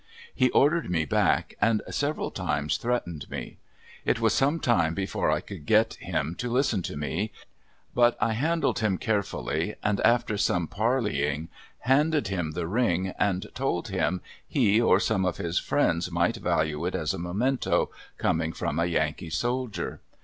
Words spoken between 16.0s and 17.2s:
might value it as a